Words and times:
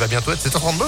va 0.00 0.06
bientôt 0.06 0.32
être 0.32 0.42
7h32. 0.42 0.82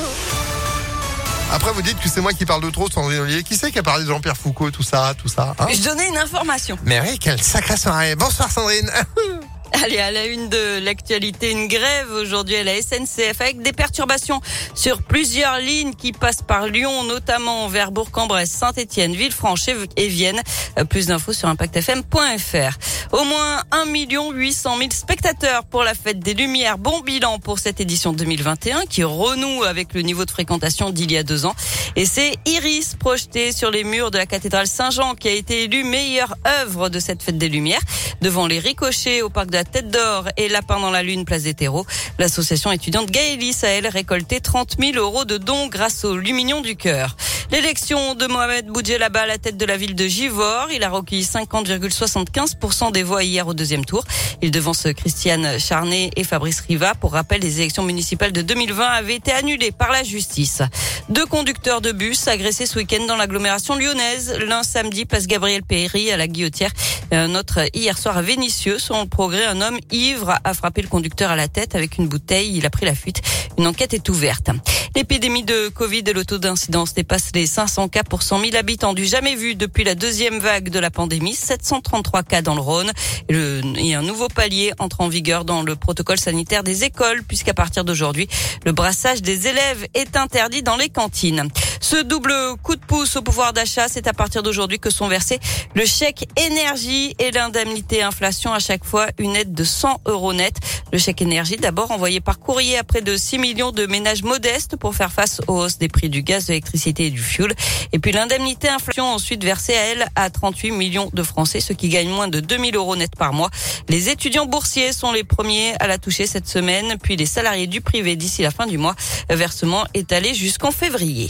Après, 1.53 1.71
vous 1.73 1.83
dites 1.83 2.01
que 2.01 2.09
c'est 2.09 2.23
moi 2.23 2.33
qui 2.33 2.47
parle 2.47 2.63
de 2.63 2.71
trop, 2.71 2.91
Sandrine 2.91 3.21
Ollier. 3.21 3.43
Qui 3.43 3.57
c'est 3.57 3.71
qui 3.71 3.79
a 3.79 3.83
parlé 3.83 4.05
de 4.05 4.09
Jean-Pierre 4.09 4.39
Foucault, 4.39 4.71
tout 4.71 4.83
ça, 4.83 5.13
tout 5.21 5.29
ça 5.29 5.55
hein? 5.59 5.67
Je 5.71 5.83
donnais 5.83 6.09
une 6.09 6.17
information. 6.17 6.79
Mais 6.85 6.99
oui, 7.03 7.19
quelle 7.19 7.43
sacrée 7.43 7.77
soirée. 7.77 8.17
Bonsoir 8.17 8.51
Sandrine. 8.51 8.91
Allez, 9.73 9.99
à 9.99 10.11
la 10.11 10.27
une 10.27 10.49
de 10.49 10.85
l'actualité, 10.85 11.51
une 11.51 11.67
grève 11.67 12.11
aujourd'hui 12.13 12.57
à 12.57 12.65
la 12.65 12.81
SNCF 12.81 13.41
avec 13.41 13.63
des 13.63 13.73
perturbations 13.73 14.41
sur 14.75 15.03
plusieurs 15.03 15.59
lignes 15.59 15.95
qui 15.95 16.13
passent 16.13 16.43
par 16.43 16.67
Lyon, 16.67 17.05
notamment 17.05 17.69
vers 17.69 17.91
Bourg-en-Bresse, 17.91 18.51
Saint-Etienne, 18.51 19.15
Villefranche 19.15 19.69
et 19.97 20.09
Vienne. 20.09 20.41
Euh, 20.79 20.85
plus 20.85 21.07
d'infos 21.07 21.33
sur 21.33 21.49
impactfm.fr. 21.49 22.79
Au 23.13 23.25
moins 23.25 23.63
1 23.71 23.87
800 24.33 24.79
000 24.79 24.91
spectateurs 24.93 25.65
pour 25.65 25.83
la 25.83 25.95
fête 25.95 26.19
des 26.21 26.35
Lumières. 26.35 26.79
Bon 26.79 27.01
bilan 27.01 27.39
pour 27.39 27.59
cette 27.59 27.81
édition 27.81 28.13
2021 28.13 28.83
qui 28.89 29.05
renoue 29.05 29.65
avec 29.65 29.95
le 29.95 30.03
niveau 30.03 30.25
de 30.25 30.31
fréquentation 30.31 30.91
d'il 30.91 31.13
y 31.13 31.17
a 31.17 31.23
deux 31.23 31.47
ans. 31.47 31.55
Et 31.97 32.07
c'est 32.07 32.35
Iris 32.47 32.95
projeté 32.95 33.53
sur 33.53 33.71
les 33.71 33.85
murs 33.85 34.11
de 34.11 34.19
la 34.19 34.27
cathédrale 34.27 34.67
Saint-Jean 34.67 35.15
qui 35.15 35.29
a 35.29 35.33
été 35.33 35.65
élue 35.65 35.85
meilleure 35.85 36.37
œuvre 36.63 36.89
de 36.89 37.01
cette 37.01 37.23
fête 37.23 37.39
des 37.39 37.49
Lumières 37.49 37.83
devant 38.21 38.47
les 38.47 38.59
ricochets 38.59 39.23
au 39.23 39.29
parc 39.29 39.49
de 39.49 39.57
la 39.57 39.62
Tête 39.65 39.91
d'Or 39.91 40.29
et 40.37 40.49
Lapin 40.49 40.81
dans 40.81 40.91
la 40.91 41.03
Lune, 41.03 41.25
place 41.25 41.43
des 41.43 41.55
terreaux. 41.55 41.87
L'association 42.19 42.73
étudiante 42.73 43.11
Gaëlis 43.11 43.59
a 43.63 43.69
elle 43.69 43.89
récolté 43.89 44.41
30 44.41 44.77
000 44.79 44.97
euros 44.97 45.25
de 45.25 45.39
dons 45.39 45.69
grâce 45.69 46.05
au 46.05 46.17
Lumignon 46.17 46.61
du 46.61 46.77
Cœur. 46.77 47.17
L'élection 47.53 48.15
de 48.15 48.27
Mohamed 48.27 48.67
Boudjelaba 48.69 49.21
à 49.21 49.27
la 49.27 49.37
tête 49.37 49.59
de 49.59 49.67
la 49.67 49.77
ville 49.77 49.95
de 49.95 50.07
Givor. 50.07 50.69
Il 50.73 50.83
a 50.85 50.89
recueilli 50.89 51.23
50,75% 51.23 52.93
des 52.93 53.03
voix 53.03 53.23
hier 53.23 53.47
au 53.47 53.53
deuxième 53.53 53.85
tour. 53.85 54.05
Il 54.41 54.51
devance 54.51 54.87
Christiane 54.97 55.59
Charnet 55.59 56.11
et 56.17 56.25
Fabrice 56.25 56.61
Riva. 56.61 56.95
Pour 56.95 57.13
rappel, 57.13 57.43
les 57.43 57.61
élections 57.61 57.83
municipales 57.83 58.33
de 58.33 58.41
2020 58.41 58.87
avaient 58.87 59.17
été 59.17 59.33
annulées 59.33 59.71
par 59.71 59.93
la 59.93 60.03
justice. 60.03 60.63
Deux 61.11 61.27
conducteurs 61.27 61.83
de 61.83 61.93
bus 61.93 62.27
agressés 62.27 62.65
ce 62.65 62.79
week-end 62.79 63.05
dans 63.07 63.17
l'agglomération 63.17 63.77
lyonnaise. 63.77 64.35
L'un 64.47 64.63
samedi, 64.63 65.05
place 65.05 65.27
Gabriel 65.27 65.63
Péry 65.63 66.11
à 66.11 66.17
la 66.17 66.29
Guillotière. 66.29 66.71
Un 67.11 67.35
autre 67.35 67.61
hier 67.75 67.99
soir 67.99 68.17
à 68.17 68.23
Vénissieux. 68.23 68.79
Selon 68.79 69.03
le 69.03 69.09
progrès, 69.09 69.45
un 69.53 69.61
homme 69.61 69.79
ivre 69.91 70.35
a 70.45 70.55
frappé 70.55 70.81
le 70.81 70.89
conducteur 70.89 71.31
à 71.31 71.37
la 71.37 71.47
tête 71.47 71.75
avec 71.75 71.99
une 71.99 72.09
bouteille. 72.09 72.57
Il 72.57 72.65
a 72.65 72.71
pris 72.71 72.87
la 72.87 72.95
fuite. 72.95 73.21
Une 73.59 73.67
enquête 73.67 73.93
est 73.93 74.09
ouverte. 74.09 74.49
L'épidémie 74.97 75.45
de 75.45 75.69
Covid 75.69 76.05
et 76.07 76.15
le 76.15 76.25
taux 76.25 76.39
d'incidence 76.39 76.95
dépasse 76.95 77.31
les 77.35 77.47
500 77.47 77.89
cas 77.89 78.03
pour 78.03 78.23
100 78.23 78.41
000 78.41 78.57
habitants 78.57 78.95
du 78.95 79.05
jamais 79.05 79.35
vu 79.35 79.55
depuis 79.55 79.85
la 79.85 79.95
deuxième 79.95 80.39
vague 80.39 80.71
de 80.71 80.79
la 80.79 80.91
pandémie. 80.91 81.35
733 81.35 82.23
cas 82.23 82.41
dans 82.41 82.55
le 82.55 82.63
Rhône. 82.63 82.93
Et, 83.29 83.95
un 83.95 84.01
nouveau 84.01 84.29
palier 84.29 84.73
entre 84.79 85.03
en 85.03 85.09
vigueur 85.09 85.45
dans 85.45 85.63
le 85.63 85.77
protocole 85.77 86.19
sanitaire 86.19 86.63
des 86.63 86.85
écoles 86.85 87.23
puisqu'à 87.23 87.53
partir 87.53 87.85
d'aujourd'hui, 87.85 88.29
le 88.65 88.73
brassage 88.73 89.21
des 89.21 89.49
élèves 89.49 89.87
est 89.93 90.17
interdit 90.17 90.63
dans 90.63 90.77
les 90.77 90.89
cantines. 90.89 91.51
Ce 91.83 91.97
double 91.97 92.33
coup 92.63 92.77
de 92.77 92.81
pouce 92.81 93.17
au 93.17 93.23
pouvoir 93.23 93.53
d'achat, 93.53 93.89
c'est 93.89 94.07
à 94.07 94.13
partir 94.13 94.45
d'aujourd'hui 94.45 94.79
que 94.79 94.89
sont 94.89 95.09
versés 95.09 95.41
le 95.75 95.85
chèque 95.85 96.29
énergie 96.37 97.17
et 97.19 97.33
l'indemnité 97.33 98.05
inflation 98.05 98.53
à 98.53 98.61
chaque 98.61 98.85
fois 98.85 99.09
une 99.19 99.35
aide 99.35 99.53
de 99.53 99.65
100 99.65 100.03
euros 100.07 100.33
net. 100.33 100.55
Le 100.93 100.99
chèque 100.99 101.23
énergie 101.23 101.57
d'abord 101.57 101.91
envoyé 101.91 102.21
par 102.21 102.39
courrier 102.39 102.79
à 102.79 102.85
près 102.85 103.01
de 103.01 103.17
6 103.17 103.39
millions 103.39 103.73
de 103.73 103.85
ménages 103.87 104.23
modestes 104.23 104.77
pour 104.77 104.95
faire 104.95 105.11
face 105.11 105.41
aux 105.49 105.59
hausses 105.59 105.79
des 105.79 105.89
prix 105.89 106.09
du 106.09 106.23
gaz, 106.23 106.45
de 106.45 106.53
l'électricité 106.53 107.07
et 107.07 107.11
du 107.11 107.21
fuel. 107.21 107.53
Et 107.93 107.99
puis 107.99 108.13
l'indemnité 108.13 108.69
inflation 108.69 109.07
ensuite 109.07 109.43
versée 109.43 109.75
à 109.75 109.83
elle 109.83 110.07
à 110.15 110.31
38 110.31 110.71
millions 110.71 111.11
de 111.13 111.23
Français, 111.25 111.59
ceux 111.59 111.75
qui 111.75 111.89
gagnent 111.89 112.11
moins 112.11 112.29
de 112.29 112.39
2000 112.39 112.77
euros 112.77 112.95
net 112.95 113.17
par 113.17 113.33
mois. 113.33 113.51
Les 113.89 114.09
étudiants 114.09 114.47
boursiers 114.47 114.93
sont 114.93 115.11
les 115.11 115.25
premiers 115.25 115.75
à 115.81 115.89
la 115.89 115.99
toucher 115.99 116.29
cette 116.29 116.49
semaine, 116.49 116.97
puis 117.03 117.17
les 117.17 117.27
salariés 117.27 117.67
du 117.67 117.81
privé 117.81 118.15
d'ici 118.15 118.43
la 118.43 118.53
fin 118.53 118.67
du 118.67 118.79
mois. 118.79 118.95
Versement 119.29 119.85
étalé 119.95 120.33
jusqu'en 120.33 120.71
février 120.71 121.29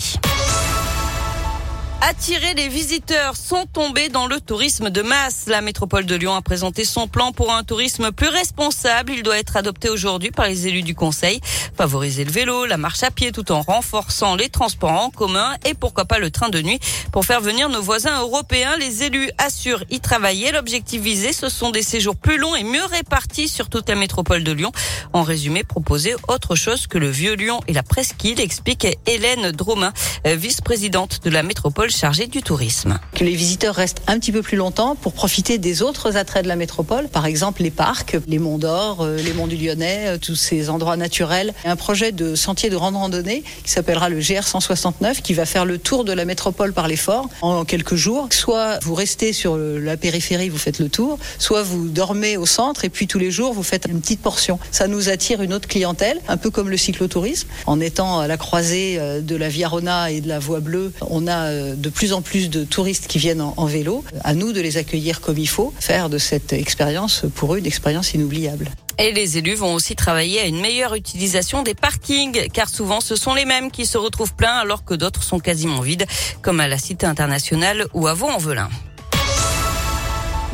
attirer 2.03 2.55
les 2.55 2.67
visiteurs 2.67 3.37
sont 3.37 3.65
tombés 3.73 4.09
dans 4.09 4.27
le 4.27 4.41
tourisme 4.41 4.91
de 4.91 5.03
masse. 5.03 5.45
La 5.47 5.61
métropole 5.61 6.05
de 6.05 6.17
Lyon 6.17 6.35
a 6.35 6.43
présenté 6.43 6.85
son 6.85 7.07
plan 7.07 7.31
pour 7.31 7.53
un 7.53 7.63
tourisme 7.63 8.11
plus 8.11 8.27
responsable. 8.27 9.13
Il 9.13 9.23
doit 9.23 9.39
être 9.39 9.57
adopté 9.57 9.89
aujourd'hui 9.89 10.33
par 10.33 10.47
les 10.47 10.67
élus 10.67 10.83
du 10.83 10.97
conseil. 10.97 11.41
Favoriser 11.77 12.25
le 12.25 12.33
vélo, 12.33 12.67
la 12.67 12.77
marche 12.77 13.05
à 13.05 13.13
pied 13.13 13.31
tout 13.31 13.53
en 13.53 13.63
renforçant 13.63 14.35
les 14.35 14.49
transports 14.49 14.91
en 14.91 15.11
commun 15.11 15.55
et 15.65 15.75
pourquoi 15.75 16.05
pas 16.05 16.19
le 16.19 16.33
train 16.33 16.49
de 16.49 16.61
nuit 16.61 16.81
pour 17.13 17.25
faire 17.25 17.41
venir 17.41 17.69
nos 17.69 17.83
voisins 17.83 18.21
européens. 18.21 18.77
Les 18.79 19.05
élus 19.05 19.31
assurent 19.39 19.85
y 19.89 20.01
travailler. 20.01 20.51
L'objectif 20.51 21.01
visé, 21.01 21.33
ce 21.33 21.49
sont 21.49 21.71
des 21.71 21.83
séjours 21.83 22.17
plus 22.17 22.37
longs 22.37 22.57
et 22.57 22.65
mieux 22.65 22.85
répartis 22.85 23.47
sur 23.47 23.69
toute 23.69 23.89
la 23.89 23.95
métropole 23.95 24.43
de 24.43 24.51
Lyon. 24.51 24.73
En 25.13 25.23
résumé, 25.23 25.63
proposer 25.63 26.17
autre 26.27 26.57
chose 26.57 26.89
que 26.89 26.99
le 26.99 27.11
vieux 27.11 27.35
Lyon 27.35 27.61
et 27.69 27.73
la 27.73 27.85
presqu'île, 27.85 28.41
explique 28.41 28.89
Hélène 29.07 29.53
Dromain, 29.53 29.93
vice-présidente 30.25 31.21
de 31.23 31.31
la 31.31 31.45
métropole 31.45 31.92
chargé 31.93 32.27
du 32.27 32.43
tourisme. 32.43 32.99
Que 33.15 33.25
les 33.25 33.35
visiteurs 33.35 33.75
restent 33.75 34.03
un 34.07 34.19
petit 34.19 34.33
peu 34.33 34.43
plus 34.43 34.57
longtemps 34.57 34.97
pour 34.97 35.13
profiter 35.13 35.59
des 35.59 35.83
autres 35.83 36.17
attraits 36.17 36.43
de 36.43 36.49
la 36.49 36.57
métropole, 36.57 37.09
par 37.09 37.27
exemple 37.27 37.63
les 37.63 37.71
parcs, 37.71 38.17
les 38.27 38.39
monts 38.39 38.59
d'Or, 38.59 38.99
euh, 39.01 39.17
les 39.17 39.33
monts 39.33 39.47
du 39.47 39.57
Lyonnais, 39.57 40.05
euh, 40.09 40.19
tous 40.19 40.35
ces 40.35 40.71
endroits 40.71 40.97
naturels. 40.97 41.55
Un 41.65 41.77
projet 41.77 42.13
de 42.13 42.35
sentier 42.35 42.71
de 42.71 42.77
randonnée 42.77 43.43
qui 43.65 43.71
s'appellera 43.71 44.09
le 44.09 44.19
GR 44.19 44.43
169 44.43 45.23
qui 45.23 45.35
va 45.35 45.47
faire 45.47 45.65
le 45.65 45.79
tour 45.79 46.05
de 46.05 46.13
la 46.13 46.25
métropole 46.25 46.73
par 46.73 46.89
les 46.89 46.97
forts 46.97 47.29
en 47.43 47.65
quelques 47.65 47.95
jours. 47.95 48.29
Soit 48.31 48.79
vous 48.83 48.95
restez 48.95 49.33
sur 49.33 49.57
la 49.57 49.97
périphérie, 49.97 50.49
vous 50.49 50.59
faites 50.59 50.79
le 50.79 50.89
tour, 50.89 51.19
soit 51.39 51.63
vous 51.63 51.89
dormez 51.89 52.37
au 52.37 52.47
centre 52.47 52.85
et 52.85 52.89
puis 52.89 53.07
tous 53.07 53.19
les 53.19 53.31
jours 53.31 53.53
vous 53.53 53.63
faites 53.63 53.87
une 53.89 54.01
petite 54.01 54.21
portion. 54.21 54.59
Ça 54.71 54.89
nous 54.89 55.09
attire 55.09 55.43
une 55.43 55.53
autre 55.53 55.69
clientèle, 55.69 56.21
un 56.29 56.37
peu 56.37 56.51
comme 56.51 56.69
le 56.69 56.77
cyclotourisme. 56.77 57.49
En 57.67 57.81
étant 57.81 58.21
à 58.21 58.27
la 58.27 58.37
croisée 58.37 58.97
euh, 58.99 59.21
de 59.21 59.37
la 59.37 59.49
Via 59.49 59.69
Rona 59.69 60.11
et 60.11 60.21
de 60.21 60.29
la 60.29 60.39
Voie 60.39 60.61
Bleue, 60.61 60.93
on 61.09 61.27
a 61.27 61.51
de 61.83 61.91
plus 61.91 62.15
en 62.15 62.23
plus 62.23 62.49
de 62.49 62.65
touristes 62.65 63.09
qui 63.09 63.19
viennent 63.19 63.43
en, 63.43 63.67
vélo. 63.67 64.05
À 64.25 64.35
nous 64.35 64.53
de 64.53 64.61
les 64.61 64.79
accueillir 64.79 65.21
comme 65.21 65.37
il 65.37 65.49
faut, 65.49 65.75
faire 65.79 66.09
de 66.09 66.19
cette 66.19 66.53
expérience 66.53 67.25
pour 67.35 67.55
eux 67.55 67.59
une 67.59 67.67
expérience 67.67 68.15
inoubliable. 68.15 68.71
Et 68.99 69.13
les 69.13 69.39
élus 69.39 69.55
vont 69.55 69.75
aussi 69.75 69.97
travailler 69.97 70.41
à 70.41 70.47
une 70.47 70.61
meilleure 70.61 70.95
utilisation 70.95 71.63
des 71.63 71.75
parkings, 71.75 72.49
car 72.53 72.69
souvent 72.69 73.01
ce 73.01 73.17
sont 73.17 73.35
les 73.35 73.45
mêmes 73.45 73.71
qui 73.71 73.85
se 73.85 73.99
retrouvent 73.99 74.35
pleins 74.35 74.59
alors 74.59 74.85
que 74.85 74.95
d'autres 74.95 75.23
sont 75.23 75.41
quasiment 75.41 75.81
vides, 75.81 76.07
comme 76.41 76.61
à 76.61 76.69
la 76.69 76.79
Cité 76.79 77.07
internationale 77.07 77.87
ou 77.95 78.07
à 78.07 78.15
Vaux-en-Velin. 78.15 78.71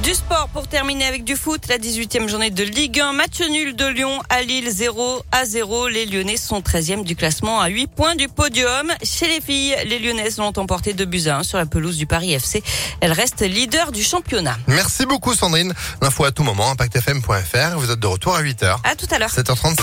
Du 0.02 0.14
sport 0.14 0.48
pour 0.52 0.68
terminer 0.68 1.04
avec 1.04 1.24
du 1.24 1.34
foot, 1.36 1.66
la 1.68 1.76
18e 1.76 2.28
journée 2.28 2.50
de 2.50 2.62
Ligue 2.62 3.00
1, 3.00 3.12
match 3.12 3.40
nul 3.40 3.74
de 3.74 3.86
Lyon 3.86 4.20
à 4.30 4.42
Lille 4.42 4.70
0 4.70 5.22
à 5.32 5.44
0. 5.44 5.88
Les 5.88 6.06
Lyonnais 6.06 6.36
sont 6.36 6.60
13e 6.60 7.04
du 7.04 7.16
classement 7.16 7.60
à 7.60 7.68
8 7.68 7.88
points 7.88 8.14
du 8.14 8.28
podium. 8.28 8.92
Chez 9.02 9.26
les 9.26 9.40
filles, 9.40 9.76
les 9.86 9.98
Lyonnaises 9.98 10.38
l'ont 10.38 10.52
emporté 10.56 10.92
de 10.94 11.04
buts 11.04 11.26
à 11.26 11.38
1 11.38 11.42
sur 11.42 11.58
la 11.58 11.66
pelouse 11.66 11.96
du 11.98 12.06
Paris 12.06 12.32
FC. 12.32 12.62
Elles 13.00 13.12
restent 13.12 13.42
leader 13.42 13.92
du 13.92 14.02
championnat. 14.04 14.56
Merci 14.68 15.04
beaucoup 15.04 15.34
Sandrine. 15.34 15.74
L'info 16.00 16.24
à 16.24 16.30
tout 16.30 16.44
moment, 16.44 16.70
impactfm.fr. 16.70 17.78
Vous 17.78 17.90
êtes 17.90 18.00
de 18.00 18.06
retour 18.06 18.34
à 18.36 18.42
8h. 18.42 18.76
À 18.84 18.94
tout 18.94 19.08
à 19.10 19.18
l'heure. 19.18 19.30
7h35. 19.30 19.80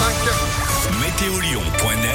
Météolion.net 1.02 2.15